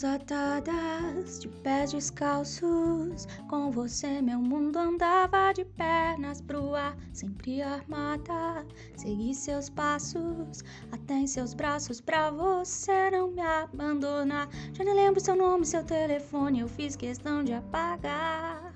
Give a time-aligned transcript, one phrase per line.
[0.00, 3.26] mãos atadas, de pés descalços.
[3.48, 8.66] Com você, meu mundo andava de pernas pro ar, sempre armada.
[8.96, 14.48] Segui seus passos, até em seus braços, pra você não me abandonar.
[14.72, 18.69] Já nem lembro seu nome, seu telefone, eu fiz questão de apagar.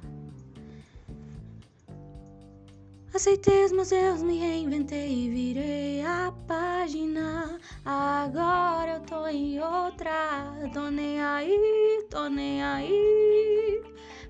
[3.15, 7.61] Aceitei os meus erros, me reinventei e virei a página.
[7.85, 13.81] Agora eu tô em outra, tô nem aí, tô nem aí.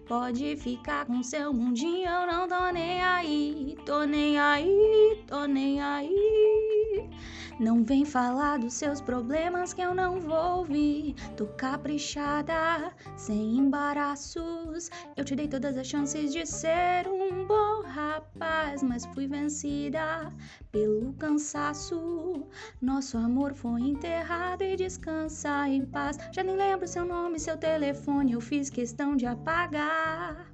[0.06, 5.80] Pode ficar com seu mundinho, eu não tô nem aí, tô nem aí, tô nem
[5.80, 7.09] aí.
[7.58, 11.14] Não vem falar dos seus problemas que eu não vou ouvir.
[11.36, 14.90] Tô caprichada, sem embaraços.
[15.16, 20.32] Eu te dei todas as chances de ser um bom rapaz, mas fui vencida
[20.72, 22.44] pelo cansaço.
[22.80, 26.18] Nosso amor foi enterrado e descansa em paz.
[26.33, 30.53] Já nem lembro seu nome, seu telefone, eu fiz questão de apagar.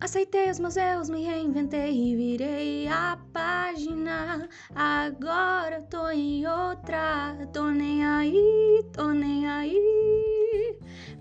[0.00, 4.48] Aceitei os meus erros, me reinventei e virei a página.
[4.74, 10.74] Agora tô em outra, tô nem aí, tô nem aí.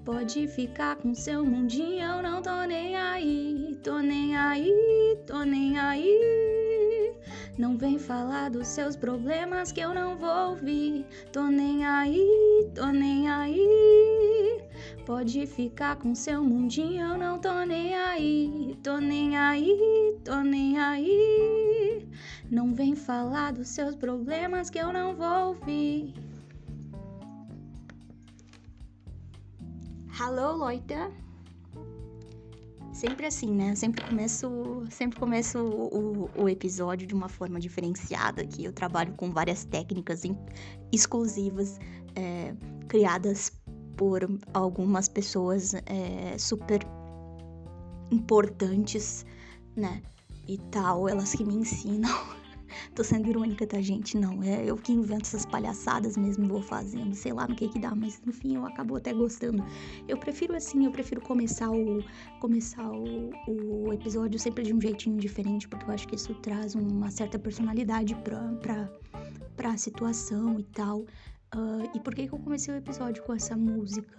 [0.06, 5.78] Pode ficar com seu mundinho, eu não tô nem aí, tô nem aí, tô nem
[5.78, 7.14] aí.
[7.58, 11.06] Não vem falar dos seus problemas que eu não vou ouvir.
[11.34, 14.69] Tô nem aí, tô nem aí.
[15.10, 18.78] Pode ficar com seu mundinho, eu não tô nem aí.
[18.84, 22.08] Tô nem aí, tô nem aí.
[22.48, 26.14] Não vem falar dos seus problemas que eu não vou ouvir.
[30.16, 30.94] Hello, Leute!
[32.94, 33.74] Sempre assim, né?
[33.74, 39.32] Sempre começo, sempre começo o, o, episódio de uma forma diferenciada, que eu trabalho com
[39.32, 40.22] várias técnicas
[40.92, 41.80] exclusivas
[42.16, 42.54] é,
[42.88, 43.50] criadas
[44.00, 44.22] por
[44.54, 46.80] algumas pessoas é, super
[48.10, 49.26] importantes,
[49.76, 50.02] né?
[50.48, 52.10] E tal, elas que me ensinam
[52.96, 54.18] Tô sendo irônica, tá, gente?
[54.18, 57.78] Não, é eu que invento essas palhaçadas mesmo vou fazendo, sei lá no que que
[57.78, 59.66] dá, mas no fim eu acabo até gostando.
[60.08, 62.02] Eu prefiro assim, eu prefiro começar o
[62.40, 66.74] começar o, o episódio sempre de um jeitinho diferente, porque eu acho que isso traz
[66.74, 68.90] uma certa personalidade pra, pra,
[69.58, 71.06] pra situação e tal.
[71.56, 74.18] Uh, e por que, que eu comecei o episódio com essa música?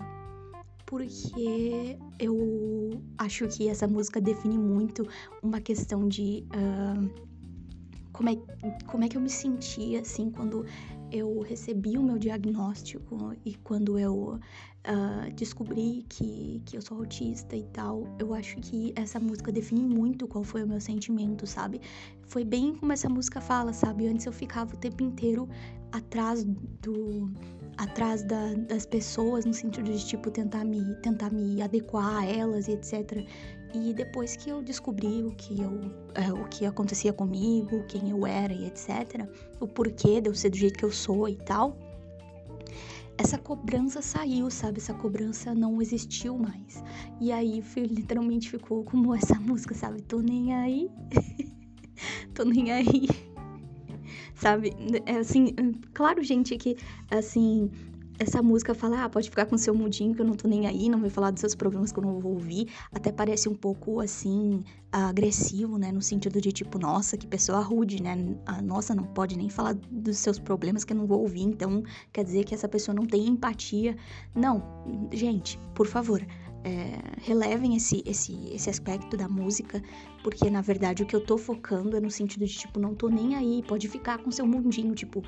[0.85, 5.07] Porque eu acho que essa música define muito
[5.43, 6.45] uma questão de.
[6.55, 7.31] Uh,
[8.13, 8.37] como é,
[8.87, 10.67] como é que eu me sentia, assim, quando
[11.13, 14.39] eu recebi o meu diagnóstico e quando eu
[14.87, 18.05] uh, descobri que, que eu sou autista e tal.
[18.19, 21.81] Eu acho que essa música define muito qual foi o meu sentimento, sabe?
[22.23, 24.07] Foi bem como essa música fala, sabe?
[24.07, 25.49] Antes eu ficava o tempo inteiro
[25.93, 27.31] atrás do
[27.77, 32.69] atrás da, das pessoas no sentido de tipo tentar me tentar me adequar a elas
[32.69, 33.27] e etc
[33.75, 35.81] e depois que eu descobri o que eu
[36.15, 39.29] é, o que acontecia comigo quem eu era e etc
[39.61, 41.77] o porquê de eu ser do jeito que eu sou e tal
[43.21, 44.79] essa cobrança saiu, sabe?
[44.79, 46.83] Essa cobrança não existiu mais.
[47.21, 50.01] E aí literalmente ficou como essa música, sabe?
[50.01, 50.91] Tô nem aí.
[52.35, 53.09] Tô nem aí
[54.35, 54.75] sabe?
[55.05, 55.55] É assim,
[55.93, 56.79] claro, gente, que
[57.11, 57.71] assim,
[58.21, 60.91] essa música fala, ah, pode ficar com seu mudinho que eu não tô nem aí,
[60.91, 62.69] não vai falar dos seus problemas que eu não vou ouvir.
[62.93, 65.91] Até parece um pouco assim, agressivo, né?
[65.91, 68.15] No sentido de tipo, nossa, que pessoa rude, né?
[68.63, 71.83] Nossa não pode nem falar dos seus problemas que eu não vou ouvir, então
[72.13, 73.97] quer dizer que essa pessoa não tem empatia.
[74.35, 74.63] Não,
[75.15, 76.23] gente, por favor,
[76.63, 79.83] é, relevem esse, esse, esse aspecto da música,
[80.23, 83.09] porque na verdade o que eu tô focando é no sentido de tipo, não tô
[83.09, 85.23] nem aí, pode ficar com seu mundinho, tipo,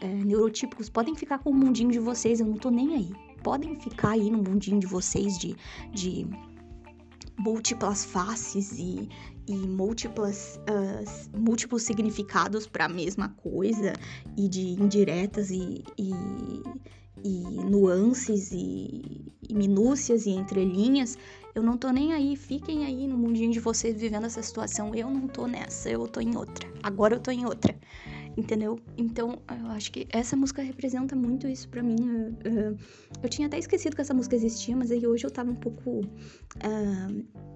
[0.00, 3.10] é, neurotípicos podem ficar com o mundinho de vocês, eu não tô nem aí.
[3.42, 5.56] Podem ficar aí no mundinho de vocês de,
[5.92, 6.26] de
[7.38, 9.08] múltiplas faces e,
[9.46, 13.92] e múltiplas, uh, múltiplos significados para a mesma coisa
[14.36, 16.12] e de indiretas e, e
[17.24, 21.18] e nuances e, e minúcias e entrelinhas,
[21.54, 24.94] eu não tô nem aí, fiquem aí no mundinho de vocês vivendo essa situação.
[24.94, 26.68] Eu não tô nessa, eu tô em outra.
[26.82, 27.76] Agora eu tô em outra.
[28.38, 28.78] Entendeu?
[28.96, 31.96] Então, eu acho que essa música representa muito isso para mim.
[32.44, 32.76] Eu,
[33.20, 36.02] eu, tinha até esquecido que essa música existia, mas aí hoje eu tava um pouco.
[36.62, 37.48] Uh,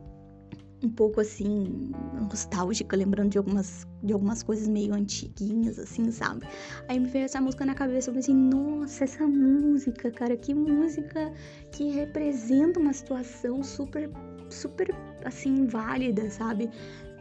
[0.84, 1.92] um pouco assim,
[2.28, 6.44] nostálgica, lembrando de algumas, de algumas coisas meio antiguinhas, assim, sabe?
[6.88, 11.32] Aí me veio essa música na cabeça, eu pensei, nossa, essa música, cara, que música
[11.70, 14.10] que representa uma situação super,
[14.50, 14.92] super,
[15.24, 16.68] assim, válida, sabe?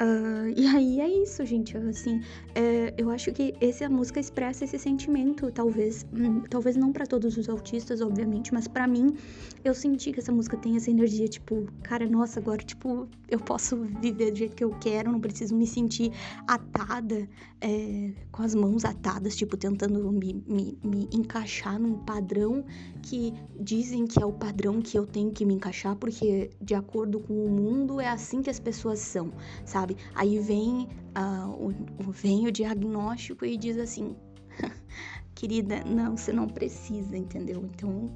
[0.01, 1.77] Uh, e aí é isso, gente.
[1.77, 2.23] Assim,
[2.55, 7.37] é, eu acho que essa música expressa esse sentimento, talvez, hum, talvez não para todos
[7.37, 9.15] os autistas, obviamente, mas para mim,
[9.63, 13.77] eu senti que essa música tem essa energia, tipo, cara, nossa, agora, tipo, eu posso
[14.01, 16.11] viver do jeito que eu quero, não preciso me sentir
[16.47, 17.29] atada,
[17.61, 22.65] é, com as mãos atadas, tipo, tentando me, me, me encaixar num padrão
[23.03, 27.19] que dizem que é o padrão que eu tenho que me encaixar, porque de acordo
[27.19, 29.31] com o mundo é assim que as pessoas são,
[29.63, 29.90] sabe?
[29.91, 29.97] Sabe?
[30.15, 34.15] Aí vem, uh, o, vem o diagnóstico e diz assim:
[35.35, 37.63] querida, não, você não precisa, entendeu?
[37.73, 38.09] Então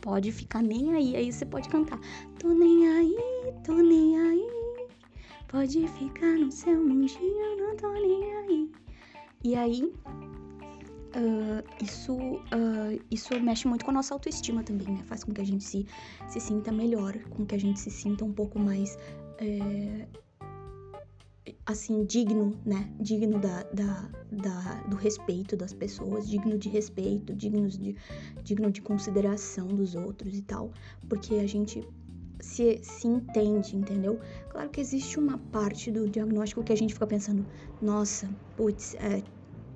[0.00, 2.00] pode ficar nem aí, aí você pode cantar:
[2.38, 3.16] tô nem aí,
[3.64, 4.48] tô nem aí,
[5.48, 8.70] pode ficar no seu mundinho, não tô nem aí.
[9.44, 9.92] E aí.
[11.08, 15.02] Uh, isso, uh, isso mexe muito com a nossa autoestima também, né?
[15.04, 15.86] Faz com que a gente se,
[16.28, 18.96] se sinta melhor, com que a gente se sinta um pouco mais
[19.38, 20.06] é,
[21.66, 22.90] assim, digno, né?
[23.00, 27.96] Digno da, da, da, do respeito das pessoas, digno de respeito, digno de,
[28.42, 30.70] digno de consideração dos outros e tal.
[31.08, 31.86] Porque a gente
[32.40, 34.18] se, se entende, entendeu?
[34.50, 37.46] Claro que existe uma parte do diagnóstico que a gente fica pensando,
[37.80, 39.22] nossa, putz, é,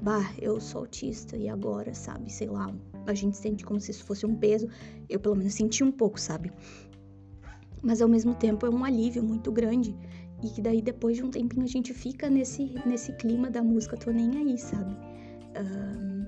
[0.01, 2.33] bah, eu sou autista e agora, sabe?
[2.33, 2.75] Sei lá,
[3.07, 4.69] a gente sente como se isso fosse um peso.
[5.09, 6.53] Eu, pelo menos, senti um pouco, sabe?
[7.83, 9.95] Mas ao mesmo tempo é um alívio muito grande
[10.43, 13.97] e que daí depois de um tempinho a gente fica nesse, nesse clima da música,
[13.97, 14.97] tô nem aí, sabe?
[15.57, 16.27] Um,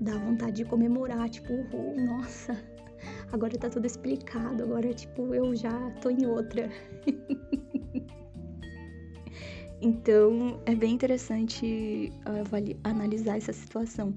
[0.00, 2.60] dá vontade de comemorar, tipo, uhul, nossa,
[3.32, 6.68] agora tá tudo explicado, agora, tipo, eu já tô em outra.
[9.80, 14.12] então, é bem interessante uh, analisar essa situação.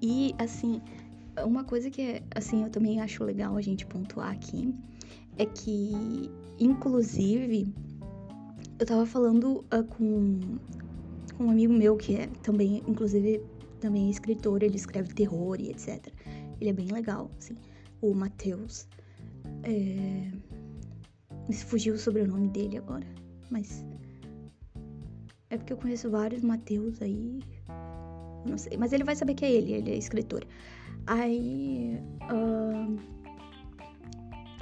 [0.00, 0.80] E, assim,
[1.44, 4.72] uma coisa que, assim, eu também acho legal a gente pontuar aqui
[5.38, 7.74] é que, inclusive,
[8.78, 10.58] eu tava falando uh, com,
[11.36, 13.42] com um amigo meu que é também, inclusive,
[13.80, 16.06] também é escritor, ele escreve terror e etc.
[16.60, 17.56] Ele é bem legal, assim,
[18.00, 18.86] o Matheus.
[19.62, 20.30] É...
[21.48, 23.06] Me fugiu o sobrenome dele agora,
[23.50, 23.84] mas.
[25.48, 27.40] É porque eu conheço vários Matheus aí.
[28.44, 30.44] Eu não sei, mas ele vai saber que é ele, ele é escritor.
[31.06, 31.98] Aí.
[32.30, 32.96] Uh...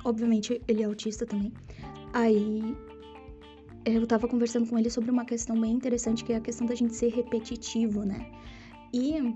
[0.05, 1.51] Obviamente, ele é autista também.
[2.13, 2.77] Aí
[3.85, 6.75] eu tava conversando com ele sobre uma questão bem interessante, que é a questão da
[6.75, 8.31] gente ser repetitivo, né?
[8.93, 9.35] E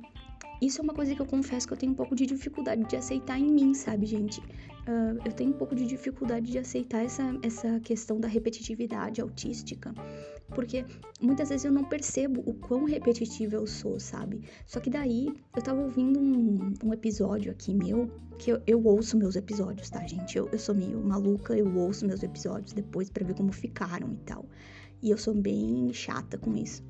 [0.61, 2.97] isso é uma coisa que eu confesso que eu tenho um pouco de dificuldade de
[2.97, 4.41] aceitar em mim, sabe, gente?
[4.41, 9.95] Uh, eu tenho um pouco de dificuldade de aceitar essa, essa questão da repetitividade autística,
[10.55, 10.85] porque
[11.21, 14.41] muitas vezes eu não percebo o quão repetitiva eu sou, sabe?
[14.67, 19.17] Só que daí eu tava ouvindo um, um episódio aqui meu, que eu, eu, ouço
[19.17, 20.39] meus episódios, tá, gente?
[20.39, 24.25] Eu, eu sou meio maluca, eu ouço meus episódios depois para ver como ficaram e
[24.25, 24.47] tal.
[25.03, 26.83] E eu sou bem chata com isso.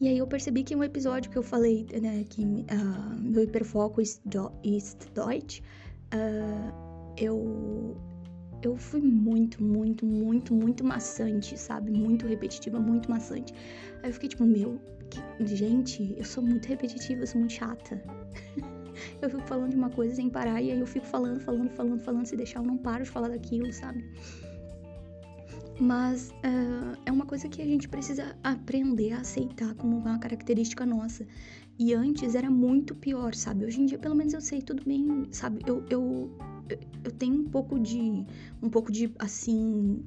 [0.00, 4.00] E aí eu percebi que um episódio que eu falei, né, que uh, meu hiperfoco
[4.00, 5.60] ist, Deutsch,
[6.12, 7.96] uh, eu,
[8.62, 11.90] eu fui muito, muito, muito, muito maçante, sabe?
[11.90, 13.54] Muito repetitiva, muito maçante.
[14.02, 14.80] Aí eu fiquei tipo, meu,
[15.10, 15.46] que...
[15.46, 18.02] gente, eu sou muito repetitiva, eu sou muito chata.
[19.20, 22.00] eu fico falando de uma coisa sem parar e aí eu fico falando, falando, falando,
[22.00, 24.04] falando, se deixar eu não paro de falar daquilo, sabe?
[25.82, 30.86] Mas uh, é uma coisa que a gente precisa aprender a aceitar como uma característica
[30.86, 31.26] nossa.
[31.76, 33.64] E antes era muito pior, sabe?
[33.64, 35.60] Hoje em dia, pelo menos eu sei tudo bem, sabe?
[35.66, 36.30] Eu, eu,
[37.02, 38.24] eu tenho um pouco de,
[38.62, 40.04] um pouco de, assim,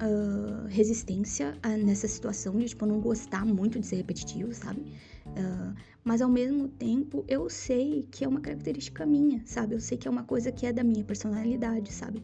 [0.00, 4.80] uh, resistência nessa situação de, tipo, não gostar muito de ser repetitivo, sabe?
[5.26, 9.74] Uh, mas ao mesmo tempo eu sei que é uma característica minha, sabe?
[9.74, 12.22] Eu sei que é uma coisa que é da minha personalidade, sabe?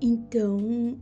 [0.00, 0.98] Então,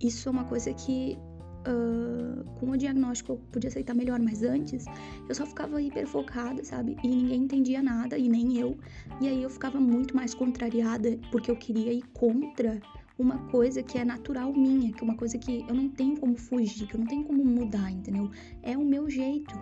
[0.00, 1.18] isso é uma coisa que
[1.66, 4.84] uh, com o diagnóstico eu podia aceitar melhor, mas antes
[5.28, 6.96] eu só ficava hiper focada, sabe?
[7.02, 8.78] E ninguém entendia nada, e nem eu.
[9.20, 12.80] E aí eu ficava muito mais contrariada porque eu queria ir contra
[13.18, 16.36] uma coisa que é natural minha, que é uma coisa que eu não tenho como
[16.36, 18.30] fugir, que eu não tenho como mudar, entendeu?
[18.62, 19.54] É o meu jeito.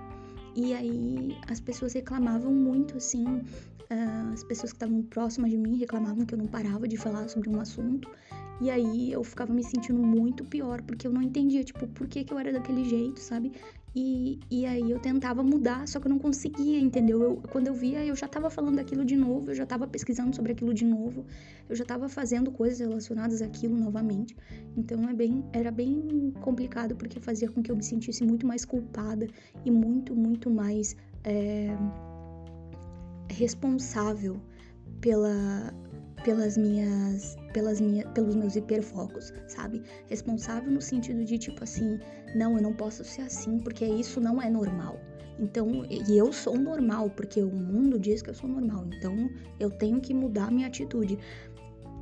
[0.54, 3.42] E aí as pessoas reclamavam muito assim,
[3.90, 7.28] uh, as pessoas que estavam próximas de mim reclamavam que eu não parava de falar
[7.28, 8.10] sobre um assunto.
[8.60, 12.24] E aí eu ficava me sentindo muito pior, porque eu não entendia, tipo, por que,
[12.24, 13.52] que eu era daquele jeito, sabe?
[13.98, 17.22] E, e aí eu tentava mudar, só que eu não conseguia, entendeu?
[17.22, 20.36] Eu, quando eu via, eu já tava falando daquilo de novo, eu já tava pesquisando
[20.36, 21.24] sobre aquilo de novo,
[21.66, 24.36] eu já tava fazendo coisas relacionadas àquilo novamente.
[24.76, 28.66] Então é bem, era bem complicado, porque fazia com que eu me sentisse muito mais
[28.66, 29.26] culpada
[29.64, 31.74] e muito, muito mais é,
[33.28, 34.40] responsável
[35.00, 35.72] pela,
[36.24, 39.82] pelas minhas pelas minha, pelos meus hiperfocos, sabe?
[40.08, 41.98] Responsável no sentido de tipo assim,
[42.34, 45.00] não, eu não posso ser assim porque isso não é normal.
[45.38, 48.86] Então, e eu sou normal, porque o mundo diz que eu sou normal.
[48.94, 51.18] Então, eu tenho que mudar minha atitude.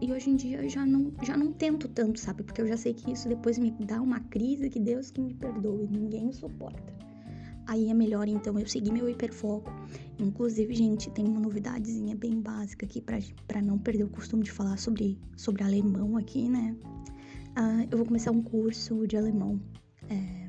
[0.00, 2.42] E hoje em dia eu já não, já não tento tanto, sabe?
[2.42, 5.34] Porque eu já sei que isso depois me dá uma crise que Deus que me
[5.34, 6.92] perdoe, ninguém suporta.
[7.66, 9.72] Aí é melhor então eu seguir meu hiperfoco.
[10.18, 14.78] Inclusive, gente, tem uma novidadezinha bem básica aqui para não perder o costume de falar
[14.78, 16.76] sobre, sobre alemão aqui, né?
[17.58, 19.60] Uh, eu vou começar um curso de alemão.
[20.08, 20.48] É,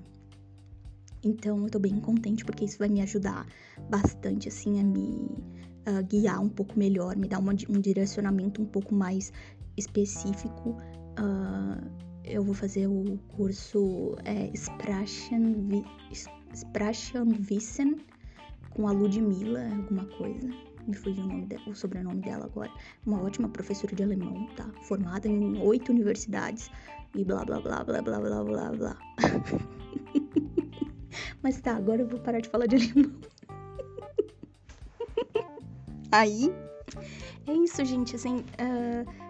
[1.24, 3.48] então eu tô bem contente porque isso vai me ajudar
[3.90, 5.30] bastante, assim, a me
[5.88, 9.34] uh, guiar um pouco melhor, me dar uma, um direcionamento um pouco mais
[9.76, 10.78] específico.
[11.20, 15.84] Uh, eu vou fazer o curso é, Sprachen,
[16.54, 17.98] Sprachenwissen
[18.76, 20.50] com a Ludmilla, alguma coisa.
[20.86, 22.70] Me fugiu o, de, o sobrenome dela agora.
[23.06, 24.70] Uma ótima professora de alemão, tá?
[24.84, 26.70] Formada em oito universidades
[27.16, 28.98] e blá blá blá blá blá blá blá blá.
[31.42, 33.12] Mas tá, agora eu vou parar de falar de alemão.
[36.12, 36.54] Aí,
[37.48, 38.16] é isso, gente.
[38.16, 39.26] Assim, uh,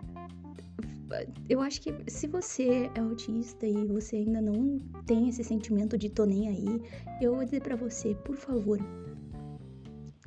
[1.48, 6.10] eu acho que se você é autista e você ainda não tem esse sentimento de
[6.10, 6.82] tô nem aí,
[7.22, 8.80] eu vou dizer para você, por favor,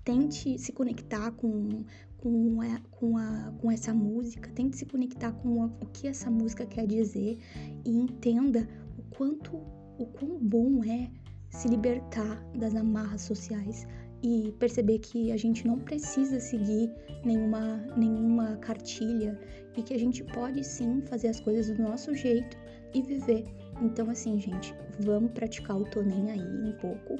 [0.08, 1.84] tente se conectar com,
[2.16, 6.30] com, a, com, a, com essa música, tente se conectar com a, o que essa
[6.30, 7.36] música quer dizer
[7.84, 9.54] e entenda o quanto,
[9.98, 11.10] o quão bom é
[11.50, 13.86] se libertar das amarras sociais
[14.22, 16.90] e perceber que a gente não precisa seguir
[17.22, 19.38] nenhuma, nenhuma cartilha
[19.76, 22.56] e que a gente pode sim fazer as coisas do nosso jeito
[22.94, 23.44] e viver.
[23.82, 27.16] Então, assim, gente, vamos praticar o nem aí um pouco,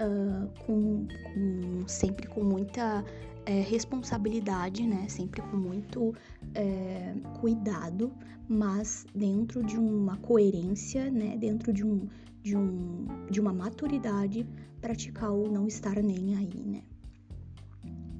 [0.00, 3.04] uh, com, com, sempre com muita
[3.46, 5.08] é, responsabilidade, né?
[5.08, 6.14] Sempre com muito
[6.54, 8.12] é, cuidado,
[8.48, 11.36] mas dentro de uma coerência, né?
[11.36, 12.08] Dentro de um,
[12.42, 14.46] de, um, de uma maturidade,
[14.80, 16.82] praticar o não estar nem aí, né?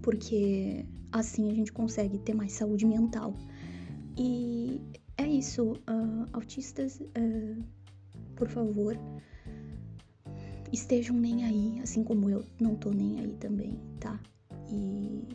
[0.02, 3.34] Porque assim a gente consegue ter mais saúde mental.
[4.16, 4.80] E
[5.16, 7.62] é isso, uh, autistas, uh,
[8.34, 8.98] por favor,
[10.72, 14.20] estejam nem aí, assim como eu não tô nem aí também, tá?
[14.70, 15.28] E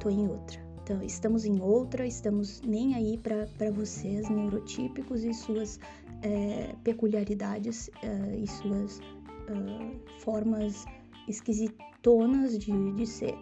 [0.00, 0.68] tô em outra.
[0.82, 5.78] Então, estamos em outra, estamos nem aí para vocês, neurotípicos e suas
[6.22, 10.86] é, peculiaridades é, e suas é, formas
[11.28, 13.34] esquisitonas de, de ser.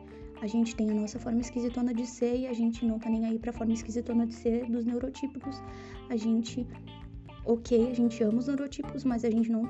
[0.42, 3.24] A gente tem a nossa forma esquisitona de ser e a gente não tá nem
[3.24, 5.62] aí pra forma esquisitona de ser dos neurotípicos.
[6.10, 6.66] A gente
[7.46, 9.62] ok, a gente ama os neurotipos, mas a gente não,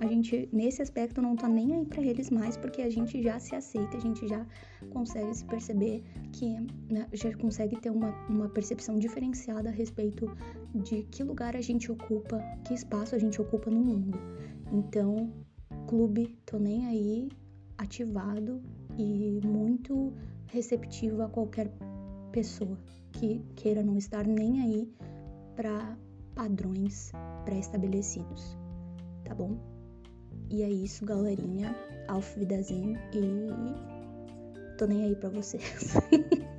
[0.00, 3.40] a gente nesse aspecto não tá nem aí para eles mais, porque a gente já
[3.40, 4.46] se aceita, a gente já
[4.90, 6.54] consegue se perceber que
[6.88, 10.30] né, já consegue ter uma, uma percepção diferenciada a respeito
[10.72, 14.16] de que lugar a gente ocupa, que espaço a gente ocupa no mundo.
[14.72, 15.32] Então,
[15.88, 17.28] clube, tô nem aí,
[17.76, 18.62] ativado
[18.96, 20.12] e muito
[20.46, 21.68] receptivo a qualquer
[22.30, 22.78] pessoa
[23.12, 24.92] que queira não estar nem aí
[25.56, 25.96] para
[26.34, 27.12] padrões
[27.44, 28.56] pré-estabelecidos,
[29.24, 29.58] tá bom?
[30.50, 31.74] E é isso, galerinha.
[32.08, 35.94] Auf Wiedersehen e tô nem aí pra vocês.